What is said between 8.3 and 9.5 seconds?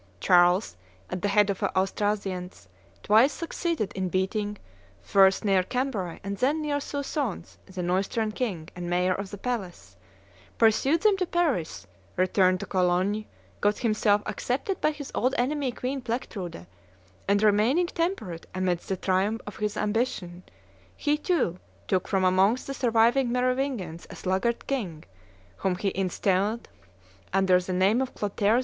king and mayor of the